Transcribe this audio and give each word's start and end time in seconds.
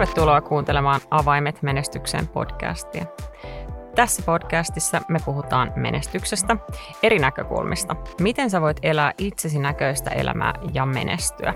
Tervetuloa 0.00 0.40
kuuntelemaan 0.40 1.00
Avaimet 1.10 1.62
menestykseen 1.62 2.28
podcastia. 2.28 3.04
Tässä 3.94 4.22
podcastissa 4.22 5.00
me 5.08 5.18
puhutaan 5.24 5.72
menestyksestä 5.76 6.56
eri 7.02 7.18
näkökulmista. 7.18 7.96
Miten 8.20 8.50
sä 8.50 8.60
voit 8.60 8.76
elää 8.82 9.12
itsesi 9.18 9.58
näköistä 9.58 10.10
elämää 10.10 10.54
ja 10.74 10.86
menestyä? 10.86 11.54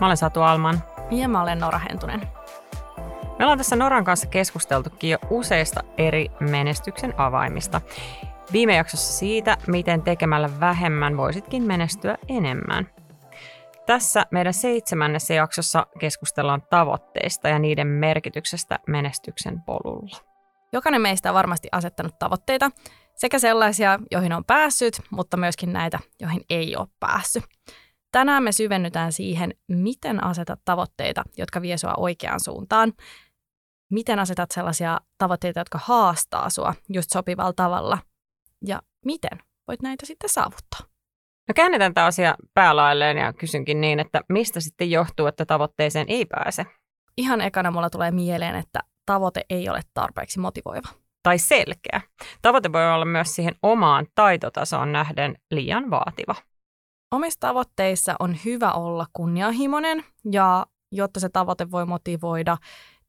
Mä 0.00 0.06
olen 0.06 0.16
Satu 0.16 0.40
Alman. 0.40 0.82
Ja 1.10 1.28
mä 1.28 1.42
olen 1.42 1.58
Nora 1.58 1.78
Hentunen. 1.78 2.20
Me 3.38 3.44
ollaan 3.44 3.58
tässä 3.58 3.76
Noran 3.76 4.04
kanssa 4.04 4.26
keskusteltukin 4.26 5.10
jo 5.10 5.18
useista 5.30 5.80
eri 5.98 6.30
menestyksen 6.40 7.14
avaimista. 7.16 7.80
Viime 8.52 8.76
jaksossa 8.76 9.12
siitä, 9.12 9.56
miten 9.66 10.02
tekemällä 10.02 10.50
vähemmän 10.60 11.16
voisitkin 11.16 11.62
menestyä 11.62 12.18
enemmän. 12.28 12.88
Tässä 13.86 14.26
meidän 14.30 14.54
seitsemännessä 14.54 15.34
jaksossa 15.34 15.86
keskustellaan 15.98 16.62
tavoitteista 16.70 17.48
ja 17.48 17.58
niiden 17.58 17.86
merkityksestä 17.86 18.78
menestyksen 18.86 19.62
polulla. 19.62 20.16
Jokainen 20.72 21.02
meistä 21.02 21.30
on 21.30 21.34
varmasti 21.34 21.68
asettanut 21.72 22.18
tavoitteita, 22.18 22.70
sekä 23.14 23.38
sellaisia, 23.38 23.98
joihin 24.10 24.32
on 24.32 24.44
päässyt, 24.44 25.00
mutta 25.10 25.36
myöskin 25.36 25.72
näitä, 25.72 25.98
joihin 26.20 26.44
ei 26.50 26.76
ole 26.76 26.88
päässyt. 27.00 27.44
Tänään 28.12 28.42
me 28.42 28.52
syvennytään 28.52 29.12
siihen, 29.12 29.54
miten 29.68 30.24
asetat 30.24 30.60
tavoitteita, 30.64 31.22
jotka 31.36 31.62
vie 31.62 31.78
sua 31.78 31.94
oikeaan 31.96 32.40
suuntaan. 32.40 32.92
Miten 33.90 34.18
asetat 34.18 34.50
sellaisia 34.50 35.00
tavoitteita, 35.18 35.60
jotka 35.60 35.80
haastaa 35.82 36.50
sua 36.50 36.74
just 36.88 37.10
sopivalla 37.10 37.52
tavalla. 37.56 37.98
Ja 38.66 38.82
miten 39.04 39.38
voit 39.68 39.82
näitä 39.82 40.06
sitten 40.06 40.30
saavuttaa. 40.30 40.93
No 41.48 41.52
käännetään 41.54 41.94
tämä 41.94 42.06
asia 42.06 42.34
päälailleen 42.54 43.16
ja 43.16 43.32
kysynkin 43.32 43.80
niin, 43.80 44.00
että 44.00 44.20
mistä 44.28 44.60
sitten 44.60 44.90
johtuu, 44.90 45.26
että 45.26 45.46
tavoitteeseen 45.46 46.06
ei 46.08 46.26
pääse? 46.26 46.66
Ihan 47.16 47.40
ekana 47.40 47.70
mulla 47.70 47.90
tulee 47.90 48.10
mieleen, 48.10 48.54
että 48.54 48.80
tavoite 49.06 49.44
ei 49.50 49.68
ole 49.68 49.80
tarpeeksi 49.94 50.40
motivoiva. 50.40 50.88
Tai 51.22 51.38
selkeä. 51.38 52.00
Tavoite 52.42 52.72
voi 52.72 52.92
olla 52.94 53.04
myös 53.04 53.34
siihen 53.34 53.54
omaan 53.62 54.06
taitotasoon 54.14 54.92
nähden 54.92 55.36
liian 55.50 55.90
vaativa. 55.90 56.34
Omissa 57.10 57.40
tavoitteissa 57.40 58.14
on 58.18 58.36
hyvä 58.44 58.72
olla 58.72 59.06
kunnianhimoinen 59.12 60.04
ja 60.32 60.66
jotta 60.92 61.20
se 61.20 61.28
tavoite 61.28 61.70
voi 61.70 61.86
motivoida, 61.86 62.56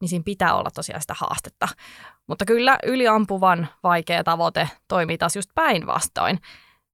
niin 0.02 0.10
siinä 0.10 0.24
pitää 0.24 0.56
olla 0.56 0.70
tosiaan 0.72 1.02
sitä 1.02 1.14
haastetta. 1.18 1.68
Mutta 2.28 2.46
kyllä 2.46 2.78
yliampuvan 2.84 3.68
vaikea 3.84 4.24
tavoite 4.24 4.70
toimii 4.88 5.18
taas 5.18 5.36
just 5.36 5.50
päinvastoin 5.56 6.40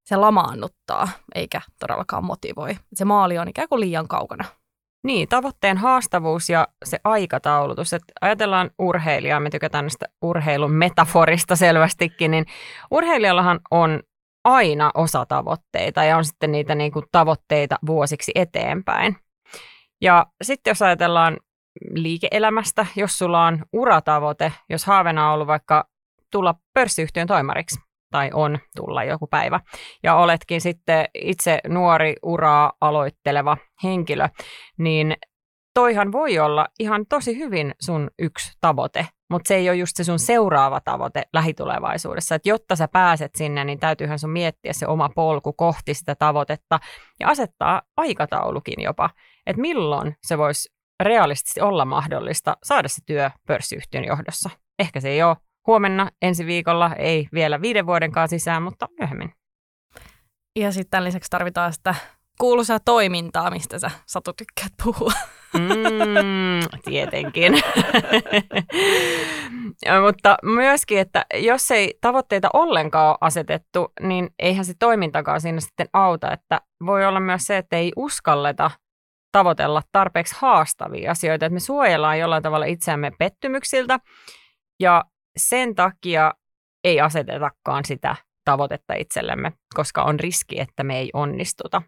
se 0.03 0.15
lamaannuttaa 0.15 1.09
eikä 1.35 1.61
todellakaan 1.79 2.25
motivoi. 2.25 2.77
Se 2.93 3.05
maali 3.05 3.37
on 3.37 3.47
ikään 3.47 3.69
kuin 3.69 3.79
liian 3.79 4.07
kaukana. 4.07 4.43
Niin, 5.03 5.27
tavoitteen 5.27 5.77
haastavuus 5.77 6.49
ja 6.49 6.67
se 6.85 6.99
aikataulutus. 7.03 7.93
Että 7.93 8.13
ajatellaan 8.21 8.71
urheilijaa, 8.79 9.39
me 9.39 9.49
tykätään 9.49 9.85
näistä 9.85 10.05
urheilun 10.21 10.71
metaforista 10.71 11.55
selvästikin, 11.55 12.31
niin 12.31 12.45
urheilijallahan 12.91 13.59
on 13.71 13.99
aina 14.43 14.91
osa 14.93 15.25
tavoitteita 15.25 16.03
ja 16.03 16.17
on 16.17 16.25
sitten 16.25 16.51
niitä 16.51 16.75
niin 16.75 16.91
kuin 16.91 17.05
tavoitteita 17.11 17.75
vuosiksi 17.85 18.31
eteenpäin. 18.35 19.17
Ja 20.01 20.25
sitten 20.43 20.71
jos 20.71 20.81
ajatellaan 20.81 21.37
liike-elämästä, 21.93 22.85
jos 22.95 23.17
sulla 23.17 23.45
on 23.45 23.65
uratavoite, 23.73 24.53
jos 24.69 24.85
haaveena 24.85 25.27
on 25.27 25.33
ollut 25.33 25.47
vaikka 25.47 25.87
tulla 26.31 26.55
pörssiyhtiön 26.73 27.27
toimariksi, 27.27 27.79
tai 28.11 28.29
on 28.33 28.59
tulla 28.75 29.03
joku 29.03 29.27
päivä, 29.27 29.59
ja 30.03 30.15
oletkin 30.15 30.61
sitten 30.61 31.05
itse 31.13 31.59
nuori 31.67 32.15
uraa 32.23 32.73
aloitteleva 32.81 33.57
henkilö, 33.83 34.29
niin 34.77 35.15
toihan 35.73 36.11
voi 36.11 36.39
olla 36.39 36.67
ihan 36.79 37.05
tosi 37.09 37.37
hyvin 37.37 37.75
sun 37.81 38.09
yksi 38.19 38.51
tavoite, 38.61 39.07
mutta 39.29 39.47
se 39.47 39.55
ei 39.55 39.69
ole 39.69 39.77
just 39.77 39.95
se 39.95 40.03
sun 40.03 40.19
seuraava 40.19 40.81
tavoite 40.81 41.23
lähitulevaisuudessa. 41.33 42.35
Et 42.35 42.45
jotta 42.45 42.75
sä 42.75 42.87
pääset 42.87 43.31
sinne, 43.35 43.65
niin 43.65 43.79
täytyyhän 43.79 44.19
sun 44.19 44.29
miettiä 44.29 44.73
se 44.73 44.87
oma 44.87 45.09
polku 45.15 45.53
kohti 45.53 45.93
sitä 45.93 46.15
tavoitetta 46.15 46.79
ja 47.19 47.27
asettaa 47.27 47.81
aikataulukin 47.97 48.83
jopa, 48.83 49.09
että 49.47 49.61
milloin 49.61 50.15
se 50.21 50.37
voisi 50.37 50.69
realistisesti 51.03 51.61
olla 51.61 51.85
mahdollista 51.85 52.57
saada 52.63 52.87
se 52.87 53.01
työ 53.05 53.31
pörssiyhtiön 53.47 54.05
johdossa. 54.05 54.49
Ehkä 54.79 54.99
se 54.99 55.09
ei 55.09 55.23
ole 55.23 55.37
huomenna, 55.67 56.09
ensi 56.21 56.45
viikolla, 56.45 56.95
ei 56.95 57.27
vielä 57.33 57.61
viiden 57.61 57.85
vuodenkaan 57.85 58.29
sisään, 58.29 58.63
mutta 58.63 58.87
myöhemmin. 58.99 59.31
Ja 60.59 60.71
sitten 60.71 60.91
tämän 60.91 61.03
lisäksi 61.03 61.29
tarvitaan 61.29 61.73
sitä 61.73 61.95
kuuluisaa 62.39 62.79
toimintaa, 62.79 63.51
mistä 63.51 63.79
sä 63.79 63.91
Satu 64.05 64.33
tykkäät 64.33 64.71
puhua. 64.83 65.11
Mm, 65.53 66.79
tietenkin. 66.85 67.53
ja, 69.85 70.01
mutta 70.01 70.37
myöskin, 70.43 70.99
että 70.99 71.25
jos 71.33 71.71
ei 71.71 71.97
tavoitteita 72.01 72.49
ollenkaan 72.53 73.09
ole 73.09 73.17
asetettu, 73.21 73.91
niin 74.01 74.29
eihän 74.39 74.65
se 74.65 74.73
toimintakaan 74.79 75.41
siinä 75.41 75.59
sitten 75.59 75.87
auta. 75.93 76.31
Että 76.31 76.61
voi 76.85 77.05
olla 77.05 77.19
myös 77.19 77.43
se, 77.43 77.57
että 77.57 77.77
ei 77.77 77.91
uskalleta 77.95 78.71
tavoitella 79.31 79.81
tarpeeksi 79.91 80.35
haastavia 80.39 81.11
asioita, 81.11 81.45
että 81.45 81.53
me 81.53 81.59
suojellaan 81.59 82.19
jollain 82.19 82.43
tavalla 82.43 82.65
itseämme 82.65 83.11
pettymyksiltä 83.19 83.99
ja 84.79 85.03
sen 85.37 85.75
takia 85.75 86.33
ei 86.83 87.01
asetetakaan 87.01 87.85
sitä 87.85 88.15
tavoitetta 88.45 88.93
itsellemme, 88.93 89.51
koska 89.75 90.03
on 90.03 90.19
riski, 90.19 90.59
että 90.59 90.83
me 90.83 90.99
ei 90.99 91.09
onnistuta. 91.13 91.81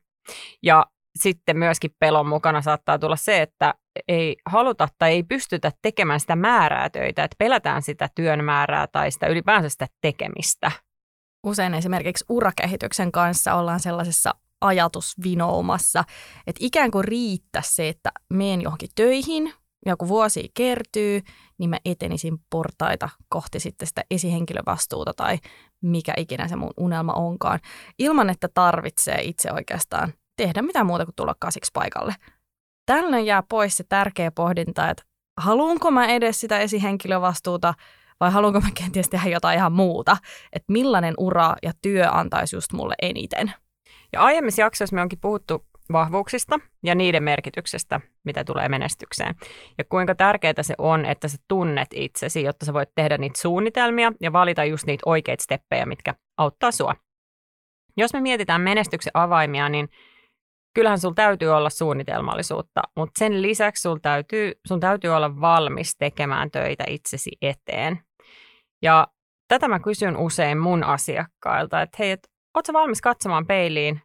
Ja 0.63 0.85
sitten 1.19 1.57
myöskin 1.57 1.91
pelon 1.99 2.27
mukana 2.27 2.61
saattaa 2.61 2.99
tulla 2.99 3.15
se, 3.15 3.41
että 3.41 3.73
ei 4.07 4.35
haluta 4.45 4.87
tai 4.97 5.11
ei 5.11 5.23
pystytä 5.23 5.71
tekemään 5.81 6.19
sitä 6.19 6.35
määrää 6.35 6.89
töitä, 6.89 7.23
että 7.23 7.35
pelätään 7.39 7.81
sitä 7.81 8.09
työn 8.15 8.43
määrää 8.43 8.87
tai 8.87 9.11
sitä 9.11 9.27
ylipäänsä 9.27 9.69
sitä 9.69 9.87
tekemistä. 10.01 10.71
Usein 11.43 11.73
esimerkiksi 11.73 12.25
urakehityksen 12.29 13.11
kanssa 13.11 13.55
ollaan 13.55 13.79
sellaisessa 13.79 14.35
ajatusvinoumassa, 14.61 16.03
että 16.47 16.59
ikään 16.59 16.91
kuin 16.91 17.05
riittää 17.05 17.61
se, 17.65 17.89
että 17.89 18.11
meen 18.29 18.61
johonkin 18.61 18.89
töihin, 18.95 19.53
ja 19.85 19.97
kun 19.97 20.07
vuosi 20.07 20.49
kertyy, 20.53 21.21
niin 21.57 21.69
mä 21.69 21.77
etenisin 21.85 22.37
portaita 22.49 23.09
kohti 23.29 23.59
sitten 23.59 23.87
sitä 23.87 24.03
esihenkilövastuuta 24.11 25.13
tai 25.13 25.37
mikä 25.81 26.13
ikinä 26.17 26.47
se 26.47 26.55
mun 26.55 26.73
unelma 26.77 27.13
onkaan, 27.13 27.59
ilman 27.99 28.29
että 28.29 28.49
tarvitsee 28.53 29.21
itse 29.21 29.51
oikeastaan 29.51 30.13
tehdä 30.37 30.61
mitään 30.61 30.85
muuta 30.85 31.05
kuin 31.05 31.15
tulla 31.15 31.35
kasiksi 31.39 31.71
paikalle. 31.73 32.15
Tällöin 32.85 33.25
jää 33.25 33.43
pois 33.49 33.77
se 33.77 33.83
tärkeä 33.89 34.31
pohdinta, 34.31 34.89
että 34.89 35.03
haluanko 35.39 35.91
mä 35.91 36.05
edes 36.07 36.39
sitä 36.39 36.59
esihenkilövastuuta 36.59 37.73
vai 38.19 38.31
haluanko 38.31 38.59
mä 38.59 38.69
kenties 38.73 39.09
tehdä 39.09 39.29
jotain 39.29 39.57
ihan 39.57 39.71
muuta, 39.71 40.17
että 40.53 40.73
millainen 40.73 41.13
ura 41.17 41.55
ja 41.63 41.71
työ 41.81 42.09
antaisi 42.11 42.55
just 42.55 42.73
mulle 42.73 42.95
eniten. 43.01 43.53
Ja 44.13 44.21
aiemmissa 44.21 44.61
jaksoissa 44.61 44.95
me 44.95 45.01
onkin 45.01 45.19
puhuttu 45.19 45.65
vahvuuksista 45.91 46.59
ja 46.83 46.95
niiden 46.95 47.23
merkityksestä, 47.23 48.01
mitä 48.23 48.43
tulee 48.43 48.69
menestykseen. 48.69 49.35
Ja 49.77 49.83
kuinka 49.83 50.15
tärkeää 50.15 50.53
se 50.61 50.73
on, 50.77 51.05
että 51.05 51.27
sä 51.27 51.37
tunnet 51.47 51.87
itsesi, 51.93 52.43
jotta 52.43 52.65
sä 52.65 52.73
voit 52.73 52.89
tehdä 52.95 53.17
niitä 53.17 53.41
suunnitelmia 53.41 54.11
ja 54.21 54.33
valita 54.33 54.63
just 54.63 54.85
niitä 54.85 55.03
oikeita 55.05 55.43
steppejä, 55.43 55.85
mitkä 55.85 56.15
auttaa 56.37 56.71
sua. 56.71 56.95
Jos 57.97 58.13
me 58.13 58.21
mietitään 58.21 58.61
menestyksen 58.61 59.11
avaimia, 59.13 59.69
niin 59.69 59.89
kyllähän 60.73 60.99
sulla 60.99 61.13
täytyy 61.13 61.49
olla 61.49 61.69
suunnitelmallisuutta, 61.69 62.81
mutta 62.95 63.19
sen 63.19 63.41
lisäksi 63.41 63.81
sul 63.81 63.97
täytyy, 63.97 64.51
sun 64.67 64.79
täytyy 64.79 65.09
olla 65.09 65.41
valmis 65.41 65.95
tekemään 65.97 66.51
töitä 66.51 66.83
itsesi 66.87 67.31
eteen. 67.41 67.99
Ja 68.81 69.07
tätä 69.47 69.67
mä 69.67 69.79
kysyn 69.79 70.17
usein 70.17 70.57
mun 70.57 70.83
asiakkailta, 70.83 71.81
että 71.81 71.95
hei, 71.99 72.11
et, 72.11 72.29
ootko 72.55 72.73
valmis 72.73 73.01
katsomaan 73.01 73.47
peiliin 73.47 74.01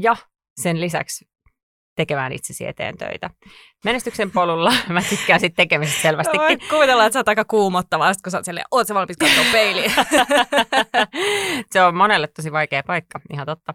ja 0.00 0.16
sen 0.56 0.80
lisäksi 0.80 1.24
tekemään 1.96 2.32
itsesi 2.32 2.66
eteen 2.66 2.98
töitä. 2.98 3.30
Menestyksen 3.84 4.30
polulla 4.30 4.72
mä 4.88 5.02
tykkään 5.02 5.40
sitten 5.40 5.56
tekemisestä 5.56 6.02
selvästikin. 6.02 6.40
Voin 6.40 6.60
kuvitella, 6.70 7.06
että 7.06 7.12
sä 7.12 7.18
oot 7.18 7.28
aika 7.28 7.44
kuumottavaa, 7.44 8.12
kun 8.22 8.30
sä 8.30 8.38
oot 8.38 8.44
silleen, 8.44 8.66
oot 8.70 8.86
sä 8.86 8.94
valmis 8.94 9.16
katsoa 9.16 9.44
peiliin? 9.52 9.92
Se 11.72 11.82
on 11.82 11.96
monelle 11.96 12.26
tosi 12.26 12.52
vaikea 12.52 12.82
paikka, 12.82 13.20
ihan 13.32 13.46
totta. 13.46 13.74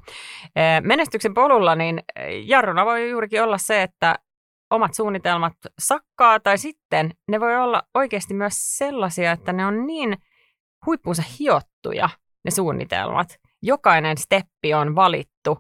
Menestyksen 0.82 1.34
polulla 1.34 1.76
niin 1.76 2.04
jarruna 2.46 2.86
voi 2.86 3.10
juurikin 3.10 3.44
olla 3.44 3.58
se, 3.58 3.82
että 3.84 4.20
omat 4.70 4.94
suunnitelmat 4.94 5.54
sakkaa, 5.80 6.40
tai 6.40 6.58
sitten 6.58 7.12
ne 7.28 7.40
voi 7.40 7.58
olla 7.58 7.84
oikeasti 7.94 8.34
myös 8.34 8.54
sellaisia, 8.78 9.32
että 9.32 9.54
ne 9.54 9.66
on 9.66 9.88
niin 9.88 10.18
huippuunsa 10.86 11.24
hiottuja, 11.40 12.10
ne 12.46 12.52
suunnitelmat. 12.52 13.40
Jokainen 13.62 14.18
steppi 14.18 14.74
on 14.74 14.96
valittu 14.96 15.58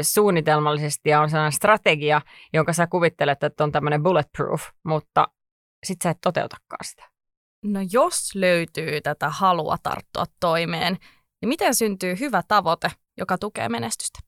suunnitelmallisesti 0.00 1.10
ja 1.10 1.20
on 1.20 1.30
sellainen 1.30 1.52
strategia, 1.52 2.20
jonka 2.52 2.72
sä 2.72 2.86
kuvittelet, 2.86 3.42
että 3.42 3.64
on 3.64 3.72
tämmöinen 3.72 4.02
bulletproof, 4.02 4.62
mutta 4.84 5.28
sit 5.86 5.98
sä 6.02 6.10
et 6.10 6.18
toteutakaan 6.20 6.84
sitä. 6.84 7.08
No 7.64 7.80
jos 7.92 8.34
löytyy 8.34 9.00
tätä 9.00 9.30
halua 9.30 9.76
tarttua 9.82 10.24
toimeen, 10.40 10.98
niin 11.40 11.48
miten 11.48 11.74
syntyy 11.74 12.18
hyvä 12.20 12.42
tavoite, 12.48 12.90
joka 13.18 13.38
tukee 13.38 13.68
menestystä? 13.68 14.18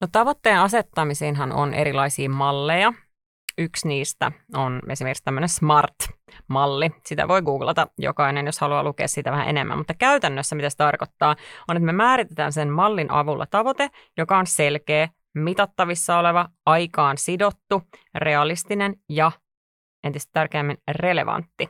No 0.00 0.08
tavoitteen 0.12 0.58
asettamisiinhan 0.58 1.52
on 1.52 1.74
erilaisia 1.74 2.30
malleja. 2.30 2.92
Yksi 3.58 3.88
niistä 3.88 4.32
on 4.54 4.80
esimerkiksi 4.88 5.24
tämmöinen 5.24 5.48
SMART, 5.48 5.94
malli. 6.48 6.90
Sitä 7.06 7.28
voi 7.28 7.42
googlata 7.42 7.86
jokainen, 7.98 8.46
jos 8.46 8.60
haluaa 8.60 8.82
lukea 8.82 9.08
siitä 9.08 9.32
vähän 9.32 9.48
enemmän. 9.48 9.78
Mutta 9.78 9.94
käytännössä 9.94 10.56
mitä 10.56 10.70
se 10.70 10.76
tarkoittaa, 10.76 11.36
on, 11.68 11.76
että 11.76 11.86
me 11.86 11.92
määritetään 11.92 12.52
sen 12.52 12.72
mallin 12.72 13.10
avulla 13.10 13.46
tavoite, 13.46 13.90
joka 14.16 14.38
on 14.38 14.46
selkeä, 14.46 15.08
mitattavissa 15.34 16.18
oleva, 16.18 16.48
aikaan 16.66 17.18
sidottu, 17.18 17.82
realistinen 18.14 18.94
ja 19.08 19.32
entistä 20.04 20.30
tärkeämmin 20.32 20.78
relevantti. 20.90 21.66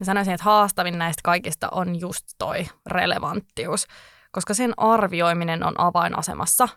Mä 0.00 0.04
sanoisin, 0.04 0.34
että 0.34 0.44
haastavin 0.44 0.98
näistä 0.98 1.20
kaikista 1.24 1.68
on 1.72 2.00
just 2.00 2.24
toi 2.38 2.66
relevanttius, 2.86 3.86
koska 4.32 4.54
sen 4.54 4.72
arvioiminen 4.76 5.66
on 5.66 5.74
avainasemassa, 5.78 6.68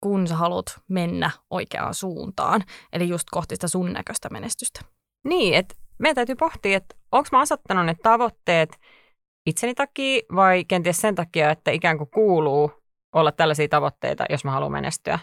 kun 0.00 0.26
sä 0.26 0.36
haluat 0.36 0.80
mennä 0.88 1.30
oikeaan 1.50 1.94
suuntaan, 1.94 2.64
eli 2.92 3.08
just 3.08 3.30
kohti 3.30 3.54
sitä 3.54 3.68
sun 3.68 3.92
näköistä 3.92 4.28
menestystä. 4.32 4.80
Niin, 5.24 5.54
että 5.54 5.74
meidän 5.98 6.14
täytyy 6.14 6.34
pohtia, 6.34 6.76
että 6.76 6.96
onko 7.12 7.28
mä 7.32 7.40
asettanut 7.40 7.86
ne 7.86 7.94
tavoitteet 8.02 8.78
itseni 9.46 9.74
takia 9.74 10.20
vai 10.34 10.64
kenties 10.64 11.00
sen 11.00 11.14
takia, 11.14 11.50
että 11.50 11.70
ikään 11.70 11.98
kuin 11.98 12.10
kuuluu 12.10 12.72
olla 13.14 13.32
tällaisia 13.32 13.68
tavoitteita, 13.68 14.24
jos 14.30 14.44
mä 14.44 14.50
haluan 14.50 14.72
menestyä. 14.72 15.18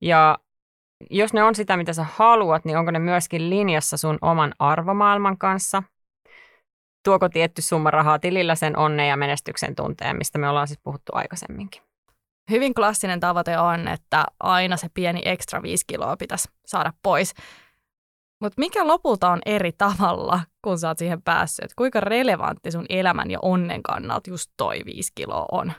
Ja 0.00 0.38
jos 1.10 1.32
ne 1.32 1.42
on 1.42 1.54
sitä, 1.54 1.76
mitä 1.76 1.92
sä 1.92 2.06
haluat, 2.14 2.64
niin 2.64 2.76
onko 2.76 2.90
ne 2.90 2.98
myöskin 2.98 3.50
linjassa 3.50 3.96
sun 3.96 4.18
oman 4.20 4.54
arvomaailman 4.58 5.38
kanssa? 5.38 5.82
Tuoko 7.04 7.28
tietty 7.28 7.62
summa 7.62 7.90
rahaa 7.90 8.18
tilillä 8.18 8.54
sen 8.54 8.78
onnen 8.78 9.08
ja 9.08 9.16
menestyksen 9.16 9.74
tunteen, 9.74 10.16
mistä 10.16 10.38
me 10.38 10.48
ollaan 10.48 10.68
siis 10.68 10.80
puhuttu 10.82 11.12
aikaisemminkin? 11.14 11.82
Hyvin 12.50 12.74
klassinen 12.74 13.20
tavoite 13.20 13.58
on, 13.58 13.88
että 13.88 14.24
aina 14.40 14.76
se 14.76 14.88
pieni 14.94 15.22
ekstra 15.24 15.62
viisi 15.62 15.84
kiloa 15.86 16.16
pitäisi 16.16 16.48
saada 16.66 16.92
pois. 17.02 17.34
Mutta 18.40 18.60
mikä 18.60 18.86
lopulta 18.86 19.30
on 19.30 19.40
eri 19.46 19.72
tavalla, 19.72 20.40
kun 20.62 20.78
sä 20.78 20.88
oot 20.88 20.98
siihen 20.98 21.22
päässyt? 21.22 21.64
Et 21.64 21.74
kuinka 21.76 22.00
relevantti 22.00 22.70
sun 22.70 22.86
elämän 22.88 23.30
ja 23.30 23.38
onnen 23.42 23.82
kannalta 23.82 24.30
just 24.30 24.50
toi 24.56 24.80
viisi 24.86 25.12
kiloa 25.14 25.46
on? 25.52 25.72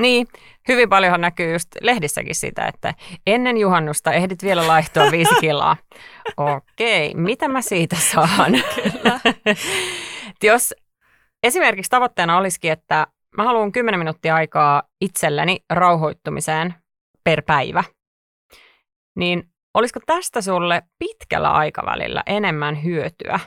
Niin, 0.00 0.28
hyvin 0.68 0.88
paljonhan 0.88 1.20
näkyy 1.20 1.52
just 1.52 1.68
lehdissäkin 1.80 2.34
sitä, 2.34 2.66
että 2.66 2.94
ennen 3.26 3.56
juhannusta 3.56 4.12
ehdit 4.12 4.42
vielä 4.42 4.66
laihtua 4.66 5.10
viisi 5.10 5.34
kiloa. 5.40 5.76
Okei, 6.36 7.14
mitä 7.14 7.48
mä 7.48 7.62
siitä 7.62 7.96
saan? 7.96 8.52
Jos 10.42 10.74
esimerkiksi 11.42 11.90
tavoitteena 11.90 12.36
olisikin, 12.36 12.72
että 12.72 13.06
mä 13.36 13.44
haluan 13.44 13.72
10 13.72 14.00
minuuttia 14.00 14.34
aikaa 14.34 14.82
itselleni 15.00 15.64
rauhoittumiseen 15.70 16.74
per 17.24 17.42
päivä, 17.42 17.84
niin 19.16 19.50
olisiko 19.74 20.00
tästä 20.06 20.40
sulle 20.40 20.82
pitkällä 20.98 21.50
aikavälillä 21.50 22.22
enemmän 22.26 22.84
hyötyä 22.84 23.40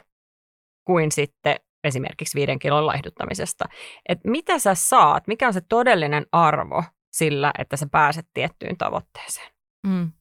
kuin 0.88 1.12
sitten 1.12 1.56
esimerkiksi 1.84 2.36
viiden 2.36 2.60
kilon 2.60 2.88
laihduttamisesta. 2.88 3.66
Et 4.10 4.20
mitä 4.24 4.60
sä 4.60 4.76
saat, 4.76 5.28
mikä 5.28 5.48
on 5.48 5.54
se 5.54 5.62
todellinen 5.70 6.26
arvo 6.32 6.84
sillä, 7.12 7.52
että 7.58 7.78
sä 7.78 7.88
pääset 7.92 8.28
tiettyyn 8.34 8.78
tavoitteeseen. 8.78 9.52
Mm. 9.88 10.12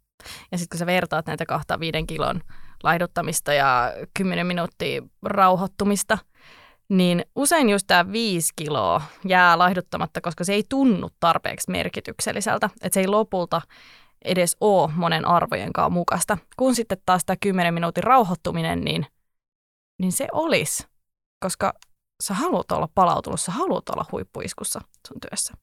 Ja 0.52 0.58
sitten 0.58 0.74
kun 0.74 0.78
sä 0.78 0.86
vertaat 0.86 1.26
näitä 1.26 1.46
kahta 1.46 1.80
viiden 1.80 2.06
kilon 2.06 2.40
laihduttamista 2.82 3.52
ja 3.52 3.92
kymmenen 4.18 4.46
minuuttia 4.46 5.02
rauhoittumista, 5.22 6.18
niin 6.96 7.24
usein 7.36 7.70
just 7.70 7.86
tämä 7.86 8.12
viisi 8.12 8.52
kiloa 8.56 9.02
jää 9.24 9.58
laihduttamatta, 9.58 10.20
koska 10.20 10.44
se 10.44 10.52
ei 10.52 10.64
tunnu 10.68 11.08
tarpeeksi 11.20 11.70
merkitykselliseltä. 11.70 12.70
Että 12.82 12.94
se 12.94 13.00
ei 13.00 13.06
lopulta 13.06 13.62
edes 14.24 14.56
ole 14.60 14.90
monen 14.94 15.24
arvojenkaan 15.24 15.92
mukaista. 15.92 16.38
Kun 16.56 16.74
sitten 16.74 16.98
taas 17.06 17.24
tämä 17.24 17.36
kymmenen 17.40 17.74
minuutin 17.74 18.04
rauhoittuminen, 18.04 18.80
niin, 18.80 19.06
niin 19.98 20.12
se 20.12 20.28
olisi 20.32 20.92
koska 21.42 21.72
sä 22.22 22.34
haluat 22.34 22.72
olla 22.72 22.88
palautunut, 22.94 23.40
sä 23.40 23.52
haluat 23.52 23.88
olla 23.88 24.04
huippuiskussa 24.12 24.80
sun 25.08 25.20
työssä. 25.20 25.54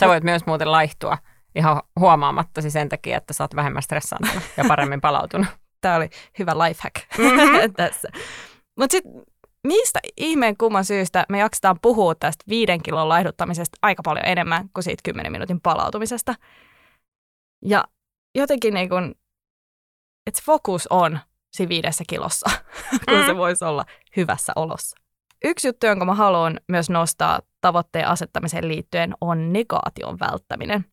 Sä 0.00 0.08
voit 0.08 0.24
myös 0.24 0.46
muuten 0.46 0.72
laihtua 0.72 1.18
ihan 1.54 1.82
huomaamatta 2.00 2.70
sen 2.70 2.88
takia, 2.88 3.16
että 3.16 3.32
sä 3.32 3.44
oot 3.44 3.56
vähemmän 3.56 3.82
stressaantunut 3.82 4.42
ja 4.56 4.64
paremmin 4.68 5.00
palautunut. 5.00 5.46
Tämä 5.80 5.96
oli 5.96 6.10
hyvä 6.38 6.52
lifehack 6.58 6.94
mm-hmm. 7.18 7.74
tässä. 7.76 8.08
Mutta 8.78 8.92
sitten 8.92 9.12
mistä 9.66 10.00
ihmeen 10.16 10.56
kumman 10.56 10.84
syystä 10.84 11.26
me 11.28 11.38
jaksetaan 11.38 11.78
puhua 11.82 12.14
tästä 12.14 12.44
viiden 12.48 12.82
kilon 12.82 13.08
laihduttamisesta 13.08 13.78
aika 13.82 14.02
paljon 14.02 14.26
enemmän 14.26 14.68
kuin 14.74 14.84
siitä 14.84 15.00
kymmenen 15.04 15.32
minuutin 15.32 15.60
palautumisesta. 15.60 16.34
Ja 17.64 17.84
jotenkin 18.34 18.74
niin 18.74 18.88
kun, 18.88 19.14
että 20.26 20.42
fokus 20.44 20.86
on 20.90 21.18
siinä 21.52 21.68
viidessä 21.68 22.04
kilossa, 22.08 22.50
kun 23.08 23.18
mm. 23.18 23.26
se 23.26 23.36
voisi 23.36 23.64
olla 23.64 23.84
hyvässä 24.16 24.52
olossa. 24.56 24.96
Yksi 25.44 25.68
juttu, 25.68 25.86
jonka 25.86 26.04
mä 26.04 26.14
haluan 26.14 26.60
myös 26.68 26.90
nostaa 26.90 27.40
tavoitteen 27.60 28.08
asettamiseen 28.08 28.68
liittyen, 28.68 29.14
on 29.20 29.52
negaation 29.52 30.18
välttäminen. 30.20 30.84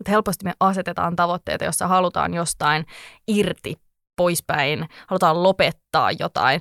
Et 0.00 0.08
helposti 0.08 0.44
me 0.44 0.52
asetetaan 0.60 1.16
tavoitteita, 1.16 1.64
jossa 1.64 1.86
halutaan 1.86 2.34
jostain 2.34 2.86
irti, 3.28 3.76
poispäin, 4.16 4.88
halutaan 5.06 5.42
lopettaa 5.42 6.12
jotain, 6.12 6.60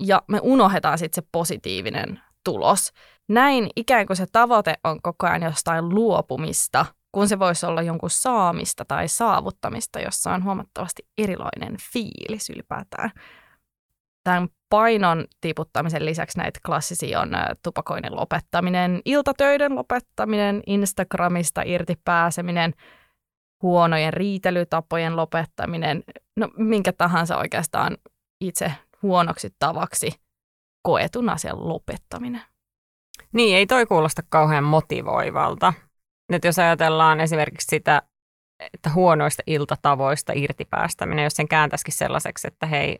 ja 0.00 0.22
me 0.28 0.40
unohdetaan 0.42 0.98
sitten 0.98 1.22
se 1.22 1.28
positiivinen 1.32 2.20
tulos. 2.44 2.92
Näin 3.28 3.70
ikään 3.76 4.06
kuin 4.06 4.16
se 4.16 4.26
tavoite 4.32 4.74
on 4.84 5.02
koko 5.02 5.26
ajan 5.26 5.42
jostain 5.42 5.88
luopumista, 5.88 6.86
kun 7.12 7.28
se 7.28 7.38
voisi 7.38 7.66
olla 7.66 7.82
jonkun 7.82 8.10
saamista 8.10 8.84
tai 8.84 9.08
saavuttamista, 9.08 10.00
jossa 10.00 10.34
on 10.34 10.44
huomattavasti 10.44 11.02
erilainen 11.18 11.76
fiilis 11.92 12.50
ylipäätään. 12.50 13.10
Tämän 14.24 14.48
painon 14.68 15.24
tiputtamisen 15.40 16.06
lisäksi 16.06 16.38
näitä 16.38 16.60
klassisia 16.66 17.20
on 17.20 17.30
tupakoinnin 17.62 18.16
lopettaminen, 18.16 19.00
iltatöiden 19.04 19.74
lopettaminen, 19.74 20.62
Instagramista 20.66 21.62
irti 21.64 21.94
pääseminen, 22.04 22.72
huonojen 23.62 24.12
riitelytapojen 24.12 25.16
lopettaminen, 25.16 26.02
no 26.36 26.48
minkä 26.56 26.92
tahansa 26.92 27.36
oikeastaan 27.36 27.96
itse 28.40 28.72
huonoksi 29.06 29.54
tavaksi 29.58 30.10
koetun 30.82 31.28
asian 31.28 31.68
lopettaminen. 31.68 32.42
Niin, 33.32 33.56
ei 33.56 33.66
toi 33.66 33.86
kuulosta 33.86 34.22
kauhean 34.28 34.64
motivoivalta. 34.64 35.72
Nyt 36.30 36.44
jos 36.44 36.58
ajatellaan 36.58 37.20
esimerkiksi 37.20 37.66
sitä, 37.70 38.02
että 38.74 38.90
huonoista 38.90 39.42
iltatavoista 39.46 40.32
irtipäästäminen, 40.36 41.24
jos 41.24 41.32
sen 41.32 41.48
kääntäisikin 41.48 41.94
sellaiseksi, 41.94 42.48
että 42.48 42.66
hei, 42.66 42.98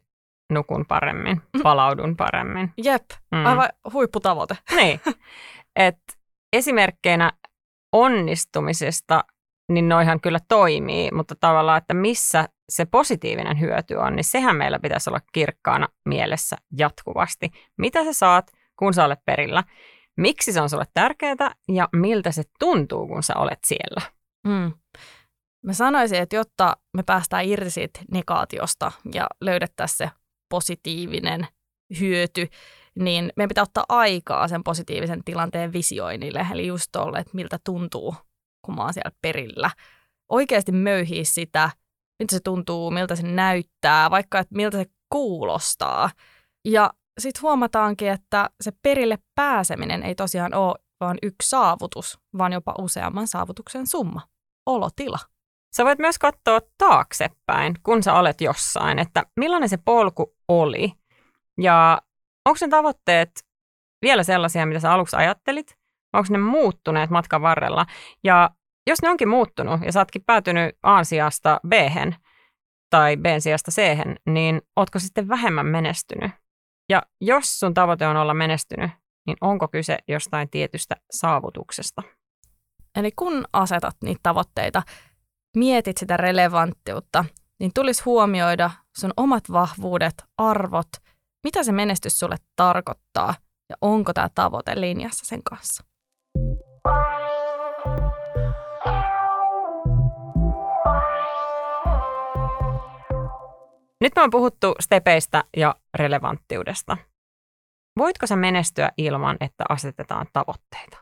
nukun 0.53 0.87
paremmin, 0.87 1.43
mm. 1.53 1.63
palaudun 1.63 2.17
paremmin. 2.17 2.73
Jep, 2.85 3.05
mm. 3.33 3.47
aivan 3.47 3.69
huipputavoite. 3.93 4.59
Niin, 4.77 5.01
et 5.77 5.99
esimerkkeinä 6.53 7.33
onnistumisesta, 7.93 9.25
niin 9.69 9.89
noihan 9.89 10.21
kyllä 10.21 10.39
toimii, 10.49 11.11
mutta 11.13 11.35
tavallaan, 11.41 11.79
että 11.79 11.95
missä 11.95 12.49
se 12.69 12.85
positiivinen 12.85 13.61
hyöty 13.61 13.95
on, 13.95 14.17
niin 14.17 14.25
sehän 14.25 14.57
meillä 14.57 14.79
pitäisi 14.79 15.11
olla 15.11 15.21
kirkkaana 15.33 15.89
mielessä 16.05 16.57
jatkuvasti. 16.79 17.51
Mitä 17.79 18.05
sä 18.05 18.13
saat, 18.13 18.51
kun 18.77 18.95
sä 18.95 19.05
olet 19.05 19.25
perillä? 19.25 19.65
miksi 20.17 20.53
se 20.53 20.61
on 20.61 20.71
sulle 20.71 20.85
tärkeää 20.95 21.55
ja 21.69 21.89
miltä 21.93 22.33
se 22.33 22.43
tuntuu, 22.59 23.07
kun 23.07 23.23
sä 23.23 23.35
olet 23.37 23.59
siellä. 23.67 24.03
Mm. 24.47 24.73
Mä 25.65 25.73
sanoisin, 25.73 26.19
että 26.19 26.37
jotta 26.37 26.77
me 26.97 27.03
päästään 27.03 27.45
irti 27.45 27.71
siitä 27.71 28.01
negaatiosta 28.13 28.93
ja 29.15 29.27
löydettäisiin 29.41 29.97
se 29.97 30.11
positiivinen 30.49 31.47
hyöty, 32.01 32.49
niin 32.99 33.33
meidän 33.37 33.49
pitää 33.49 33.63
ottaa 33.63 33.85
aikaa 33.89 34.49
sen 34.49 34.65
positiivisen 34.65 35.25
tilanteen 35.25 35.73
visioinnille. 35.73 36.47
Eli 36.53 36.67
just 36.67 36.87
tolle, 36.93 37.19
että 37.19 37.31
miltä 37.35 37.59
tuntuu, 37.65 38.15
oon 38.69 38.95
siellä 38.95 39.11
perillä. 39.23 39.71
Oikeasti 40.29 40.73
möyhii 40.73 41.25
sitä, 41.25 41.71
miltä 42.19 42.35
se 42.35 42.41
tuntuu, 42.41 42.91
miltä 42.91 43.17
se 43.17 43.23
näyttää, 43.23 44.11
vaikka 44.11 44.39
että 44.39 44.55
miltä 44.55 44.79
se 44.79 44.85
kuulostaa. 45.09 46.11
Ja 46.65 46.91
sitten 47.19 47.43
huomataankin, 47.43 48.09
että 48.09 48.51
se 48.61 48.73
perille 48.83 49.19
pääseminen 49.35 50.03
ei 50.03 50.15
tosiaan 50.15 50.55
ole 50.55 50.75
vain 51.01 51.19
yksi 51.23 51.49
saavutus, 51.49 52.19
vaan 52.39 52.53
jopa 52.53 52.75
useamman 52.79 53.27
saavutuksen 53.27 53.87
summa. 53.87 54.21
Olotila. 54.67 55.19
Sä 55.77 55.85
voit 55.85 55.99
myös 55.99 56.19
katsoa 56.19 56.61
taaksepäin, 56.79 57.75
kun 57.83 58.03
sä 58.03 58.15
olet 58.15 58.41
jossain, 58.41 58.99
että 58.99 59.23
millainen 59.37 59.69
se 59.69 59.77
polku 59.77 60.35
oli 60.49 60.93
ja 61.61 62.03
onko 62.45 62.59
ne 62.61 62.69
tavoitteet 62.69 63.31
vielä 64.03 64.23
sellaisia, 64.23 64.67
mitä 64.67 64.81
sä 64.81 64.93
aluksi 64.93 65.17
ajattelit, 65.17 65.77
onko 66.13 66.27
ne 66.31 66.39
muuttuneet 66.39 67.11
matkan 67.11 67.43
varrella. 67.43 67.87
Ja 68.25 68.51
jos 68.87 69.03
ne 69.03 69.09
onkin 69.11 69.29
muuttunut 69.29 69.81
ja 69.85 69.93
sä 69.93 70.01
ootkin 70.01 70.25
päätynyt 70.27 70.77
A 70.83 71.05
sijasta 71.05 71.61
b 71.69 71.73
tai 72.91 73.17
b 73.17 73.27
sijasta 73.39 73.71
c 73.71 73.99
niin 74.27 74.63
ootko 74.77 74.99
sitten 74.99 75.29
vähemmän 75.29 75.67
menestynyt? 75.67 76.31
Ja 76.89 77.03
jos 77.21 77.59
sun 77.59 77.75
tavoite 77.75 78.07
on 78.07 78.17
olla 78.17 78.35
menestynyt, 78.35 78.91
niin 79.27 79.37
onko 79.41 79.69
kyse 79.69 79.99
jostain 80.09 80.51
tietystä 80.51 80.97
saavutuksesta? 81.11 82.03
Eli 82.97 83.13
kun 83.17 83.45
asetat 83.53 83.97
niitä 84.05 84.21
tavoitteita, 84.23 84.83
mietit 85.57 85.97
sitä 85.99 86.17
relevanttiutta, 86.17 87.25
niin 87.61 87.71
tulisi 87.75 88.03
huomioida 88.05 88.71
sun 88.99 89.11
omat 89.17 89.45
vahvuudet, 89.53 90.25
arvot, 90.39 90.89
mitä 91.45 91.63
se 91.63 91.73
menestys 91.73 92.19
sulle 92.19 92.37
tarkoittaa 92.57 93.35
ja 93.69 93.77
onko 93.81 94.13
tämä 94.13 94.29
tavoite 94.35 94.81
linjassa 94.81 95.25
sen 95.27 95.43
kanssa. 95.43 95.85
Nyt 104.01 104.13
me 104.17 104.23
on 104.23 104.31
puhuttu 104.31 104.75
stepeistä 104.81 105.45
ja 105.57 105.75
relevanttiudesta. 105.95 106.97
Voitko 107.99 108.27
sä 108.27 108.37
menestyä 108.37 108.91
ilman, 108.97 109.37
että 109.41 109.65
asetetaan 109.69 110.27
tavoitteita? 110.33 110.97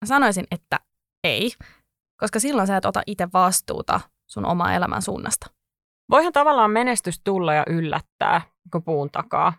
Mä 0.00 0.06
sanoisin, 0.06 0.46
että 0.50 0.80
ei, 1.24 1.50
koska 2.20 2.40
silloin 2.40 2.66
sä 2.66 2.76
et 2.76 2.84
ota 2.84 3.02
itse 3.06 3.28
vastuuta 3.32 4.00
sun 4.26 4.46
oma 4.46 4.72
elämän 4.72 5.02
suunnasta. 5.02 5.46
Voihan 6.10 6.32
tavallaan 6.32 6.70
menestys 6.70 7.20
tulla 7.24 7.54
ja 7.54 7.64
yllättää 7.66 8.40
kun 8.72 8.82
puun 8.84 9.10
takaa. 9.10 9.52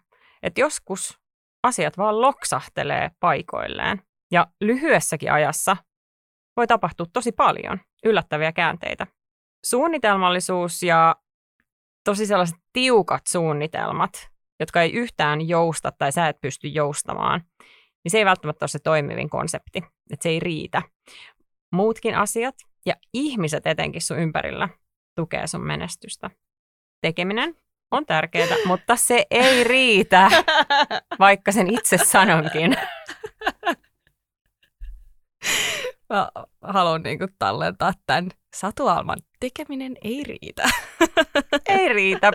Että 0.43 0.61
joskus 0.61 1.19
asiat 1.63 1.97
vaan 1.97 2.21
loksahtelee 2.21 3.11
paikoilleen. 3.19 4.01
Ja 4.31 4.47
lyhyessäkin 4.61 5.31
ajassa 5.31 5.77
voi 6.57 6.67
tapahtua 6.67 7.05
tosi 7.13 7.31
paljon 7.31 7.79
yllättäviä 8.05 8.51
käänteitä. 8.51 9.07
Suunnitelmallisuus 9.65 10.83
ja 10.83 11.15
tosi 12.03 12.25
sellaiset 12.25 12.57
tiukat 12.73 13.27
suunnitelmat, 13.27 14.29
jotka 14.59 14.81
ei 14.81 14.93
yhtään 14.93 15.47
jousta 15.47 15.91
tai 15.91 16.11
sä 16.11 16.27
et 16.27 16.41
pysty 16.41 16.67
joustamaan, 16.67 17.41
niin 18.03 18.11
se 18.11 18.17
ei 18.17 18.25
välttämättä 18.25 18.63
ole 18.63 18.69
se 18.69 18.79
toimivin 18.79 19.29
konsepti, 19.29 19.79
että 20.11 20.23
se 20.23 20.29
ei 20.29 20.39
riitä. 20.39 20.81
Muutkin 21.71 22.15
asiat 22.15 22.55
ja 22.85 22.93
ihmiset 23.13 23.67
etenkin 23.67 24.01
sun 24.01 24.19
ympärillä 24.19 24.69
tukee 25.15 25.47
sun 25.47 25.67
menestystä. 25.67 26.29
Tekeminen 27.01 27.55
on 27.91 28.05
tärkeää, 28.05 28.57
mutta 28.67 28.95
se 28.95 29.25
ei 29.31 29.63
riitä, 29.63 30.29
vaikka 31.19 31.51
sen 31.51 31.73
itse 31.73 31.97
sanonkin. 31.97 32.75
Mä 36.09 36.29
haluan 36.61 37.03
niin 37.03 37.19
kuin 37.19 37.35
tallentaa 37.39 37.93
tämän 38.05 38.29
Satu 38.55 38.87
Alman 38.87 39.19
tekeminen 39.43 39.95
ei 40.01 40.23
riitä. 40.23 40.63
ei 41.77 41.89
riitä. 41.89 42.31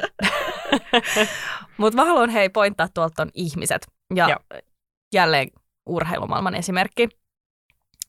Mutta 1.78 1.96
mä 1.96 2.04
haluan 2.04 2.30
hei 2.30 2.48
pointtaa 2.48 2.88
tuolta 2.94 3.22
on 3.22 3.30
ihmiset. 3.34 3.86
Ja 4.14 4.28
Joo. 4.28 4.60
jälleen 5.14 5.48
urheilumaailman 5.86 6.54
esimerkki. 6.54 7.08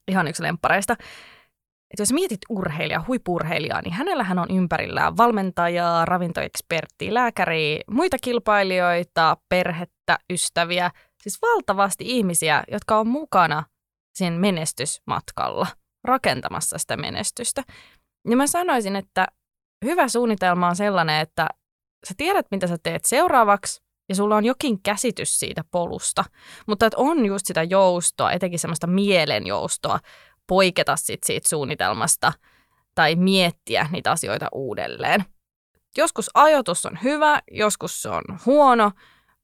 Ihan 0.07 0.27
yksi 0.27 0.43
lempareista. 0.43 0.95
Et 1.93 1.99
jos 1.99 2.13
mietit 2.13 2.39
urheilijaa, 2.49 3.03
huippurheilijaa, 3.07 3.81
niin 3.81 3.93
hänellähän 3.93 4.39
on 4.39 4.47
ympärillään 4.49 5.17
valmentajaa, 5.17 6.05
ravintoeksperttiä, 6.05 7.13
lääkäriä, 7.13 7.79
muita 7.91 8.17
kilpailijoita, 8.21 9.37
perhettä, 9.49 10.17
ystäviä. 10.33 10.91
Siis 11.23 11.41
valtavasti 11.41 12.03
ihmisiä, 12.07 12.63
jotka 12.71 12.99
on 12.99 13.07
mukana 13.07 13.63
sen 14.13 14.33
menestysmatkalla, 14.33 15.67
rakentamassa 16.03 16.77
sitä 16.77 16.97
menestystä. 16.97 17.63
Ja 18.27 18.37
mä 18.37 18.47
sanoisin, 18.47 18.95
että 18.95 19.27
hyvä 19.85 20.07
suunnitelma 20.07 20.67
on 20.67 20.75
sellainen, 20.75 21.21
että 21.21 21.47
sä 22.07 22.13
tiedät, 22.17 22.45
mitä 22.51 22.67
sä 22.67 22.77
teet 22.83 23.05
seuraavaksi, 23.05 23.81
ja 24.09 24.15
sulla 24.15 24.35
on 24.35 24.45
jokin 24.45 24.81
käsitys 24.81 25.39
siitä 25.39 25.63
polusta. 25.71 26.23
Mutta 26.67 26.85
että 26.85 26.97
on 26.97 27.25
just 27.25 27.45
sitä 27.45 27.63
joustoa, 27.63 28.31
etenkin 28.31 28.59
semmoista 28.59 28.87
mielenjoustoa, 28.87 29.99
poiketa 30.47 30.95
sit 30.95 31.23
siitä 31.23 31.49
suunnitelmasta 31.49 32.33
tai 32.95 33.15
miettiä 33.15 33.87
niitä 33.91 34.11
asioita 34.11 34.47
uudelleen. 34.51 35.25
Joskus 35.97 36.29
ajoitus 36.33 36.85
on 36.85 36.97
hyvä, 37.03 37.41
joskus 37.51 38.01
se 38.01 38.09
on 38.09 38.21
huono. 38.45 38.91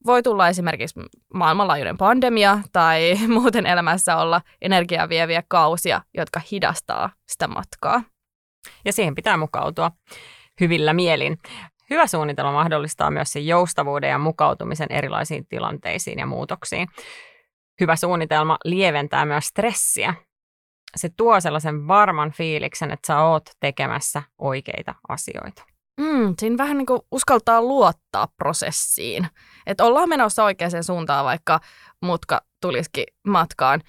Voi 0.06 0.22
tulla 0.22 0.48
esimerkiksi 0.48 1.00
maailmanlaajuinen 1.34 1.96
pandemia 1.96 2.58
tai 2.72 3.14
muuten 3.28 3.66
elämässä 3.66 4.16
olla 4.16 4.40
energiaa 4.62 5.08
vieviä 5.08 5.42
kausia, 5.48 6.02
jotka 6.14 6.40
hidastaa 6.50 7.10
sitä 7.28 7.48
matkaa. 7.48 8.02
Ja 8.84 8.92
siihen 8.92 9.14
pitää 9.14 9.36
mukautua 9.36 9.90
hyvillä 10.60 10.92
mielin. 10.92 11.38
Hyvä 11.90 12.06
suunnitelma 12.06 12.52
mahdollistaa 12.52 13.10
myös 13.10 13.32
sen 13.32 13.46
joustavuuden 13.46 14.10
ja 14.10 14.18
mukautumisen 14.18 14.86
erilaisiin 14.90 15.46
tilanteisiin 15.48 16.18
ja 16.18 16.26
muutoksiin. 16.26 16.88
Hyvä 17.80 17.96
suunnitelma 17.96 18.58
lieventää 18.64 19.24
myös 19.24 19.46
stressiä. 19.46 20.14
Se 20.96 21.08
tuo 21.16 21.40
sellaisen 21.40 21.88
varman 21.88 22.32
fiiliksen, 22.32 22.90
että 22.90 23.06
sä 23.06 23.20
oot 23.22 23.50
tekemässä 23.60 24.22
oikeita 24.38 24.94
asioita. 25.08 25.62
Mm, 26.00 26.34
siinä 26.38 26.58
vähän 26.58 26.78
niin 26.78 26.86
kuin 26.86 27.00
uskaltaa 27.12 27.62
luottaa 27.62 28.28
prosessiin. 28.36 29.26
Että 29.66 29.84
ollaan 29.84 30.08
menossa 30.08 30.44
oikeaan 30.44 30.84
suuntaan, 30.84 31.24
vaikka 31.24 31.60
mutka 32.02 32.40
tulisikin 32.62 33.04
matkaan. 33.28 33.80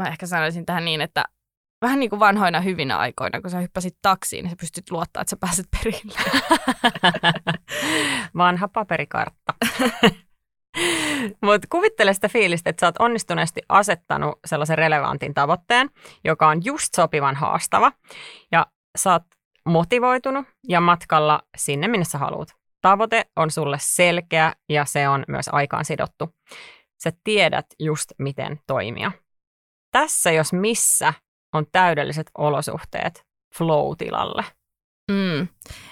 Mä 0.00 0.08
ehkä 0.08 0.26
sanoisin 0.26 0.66
tähän 0.66 0.84
niin, 0.84 1.00
että 1.00 1.24
vähän 1.84 2.00
niin 2.00 2.10
kuin 2.10 2.20
vanhoina 2.20 2.60
hyvinä 2.60 2.98
aikoina, 2.98 3.40
kun 3.40 3.50
sä 3.50 3.58
hyppäsit 3.58 3.96
taksiin, 4.02 4.42
niin 4.42 4.50
sä 4.50 4.56
pystyt 4.60 4.90
luottaa, 4.90 5.20
että 5.20 5.30
sä 5.30 5.36
pääset 5.36 5.66
perille. 5.70 6.18
Vanha 8.36 8.68
paperikartta. 8.68 9.54
Mutta 11.42 11.68
kuvittele 11.70 12.14
sitä 12.14 12.28
fiilistä, 12.28 12.70
että 12.70 12.80
sä 12.80 12.86
oot 12.86 12.98
onnistuneesti 12.98 13.60
asettanut 13.68 14.38
sellaisen 14.46 14.78
relevantin 14.78 15.34
tavoitteen, 15.34 15.90
joka 16.24 16.48
on 16.48 16.64
just 16.64 16.94
sopivan 16.96 17.36
haastava. 17.36 17.92
Ja 18.52 18.66
sä 18.98 19.12
oot 19.12 19.22
motivoitunut 19.68 20.46
ja 20.68 20.80
matkalla 20.80 21.42
sinne, 21.56 21.88
minne 21.88 22.04
sä 22.04 22.18
haluat. 22.18 22.48
Tavoite 22.80 23.24
on 23.36 23.50
sulle 23.50 23.76
selkeä 23.80 24.52
ja 24.68 24.84
se 24.84 25.08
on 25.08 25.24
myös 25.28 25.48
aikaan 25.52 25.84
sidottu. 25.84 26.34
Sä 27.02 27.12
tiedät 27.24 27.66
just, 27.78 28.12
miten 28.18 28.60
toimia. 28.66 29.12
Tässä 29.92 30.30
jos 30.30 30.52
missä 30.52 31.14
on 31.54 31.66
täydelliset 31.72 32.30
olosuhteet 32.38 33.24
flow-tilalle. 33.58 34.44
Mm. 35.10 35.48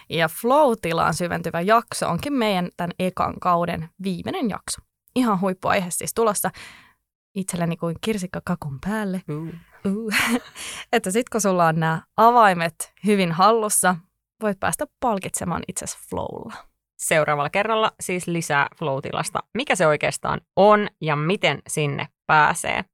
Ja 0.09 0.29
flow-tilaan 0.29 1.15
syventyvä 1.15 1.61
jakso 1.61 2.09
onkin 2.09 2.33
meidän 2.33 2.69
tämän 2.77 2.93
ekan 2.99 3.35
kauden 3.41 3.89
viimeinen 4.03 4.49
jakso. 4.49 4.83
Ihan 5.17 5.41
huippuaihe 5.41 5.91
siis 5.91 6.15
tulossa 6.15 6.51
itselleni 7.35 7.77
kuin 7.77 7.97
kirsikka 8.01 8.41
kakun 8.45 8.79
päälle. 8.87 9.23
Uh. 9.31 9.49
Uh. 9.93 10.13
että 10.93 11.11
sitten 11.11 11.31
kun 11.33 11.41
sulla 11.41 11.67
on 11.67 11.81
nämä 11.81 12.03
avaimet 12.17 12.93
hyvin 13.07 13.33
hallussa, 13.33 13.97
voit 14.43 14.61
päästä 14.61 14.87
palkitsemaan 15.01 15.63
itsesi 15.69 15.99
flowlla. 16.11 16.55
Seuraavalla 16.99 17.51
kerralla 17.51 17.93
siis 18.01 18.27
lisää 18.27 18.69
flow-tilasta, 18.79 19.39
mikä 19.55 19.77
se 19.77 19.87
oikeastaan 19.87 20.41
on 20.57 20.89
ja 21.01 21.17
miten 21.17 21.63
sinne 21.69 22.09
pääsee. 22.27 22.85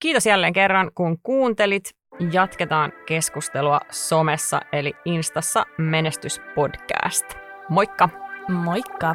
Kiitos 0.00 0.26
jälleen 0.26 0.52
kerran, 0.52 0.90
kun 0.94 1.18
kuuntelit. 1.22 1.84
Jatketaan 2.32 2.92
keskustelua 3.06 3.80
somessa 3.90 4.60
eli 4.72 4.92
Instassa 5.04 5.64
Menestyspodcast. 5.78 7.24
Moikka! 7.68 8.08
Moikka! 8.48 9.14